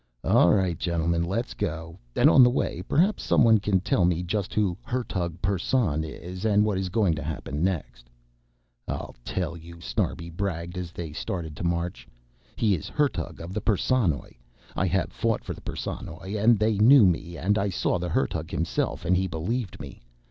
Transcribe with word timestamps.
"All 0.23 0.51
right 0.51 0.75
gentlemen, 0.79 1.23
let's 1.23 1.53
go. 1.53 1.99
And 2.15 2.27
on 2.27 2.41
the 2.41 2.49
way 2.49 2.81
perhaps 2.87 3.21
someone 3.21 3.59
can 3.59 3.81
tell 3.81 4.03
me 4.03 4.23
just 4.23 4.51
who 4.51 4.75
Hertug 4.81 5.39
Persson 5.43 6.03
is 6.03 6.43
and 6.43 6.65
what 6.65 6.79
is 6.79 6.89
going 6.89 7.13
to 7.13 7.21
happen 7.21 7.63
next." 7.63 8.09
"I'll 8.87 9.13
tell 9.23 9.55
you," 9.55 9.79
Snarbi 9.79 10.31
bragged 10.31 10.75
as 10.75 10.91
they 10.91 11.13
started 11.13 11.53
the 11.53 11.63
march. 11.63 12.07
"He 12.55 12.73
is 12.73 12.89
Hertug 12.89 13.39
of 13.39 13.53
the 13.53 13.61
Perssonoj. 13.61 14.39
I 14.75 14.87
have 14.87 15.13
fought 15.13 15.43
for 15.43 15.53
the 15.53 15.61
Perssonoj 15.61 16.35
and 16.35 16.57
they 16.57 16.79
knew 16.79 17.05
me 17.05 17.37
and 17.37 17.59
I 17.59 17.69
saw 17.69 17.99
the 17.99 18.09
Hertug 18.09 18.49
himself 18.49 19.05
and 19.05 19.15
he 19.15 19.27
believed 19.27 19.79
me. 19.79 20.01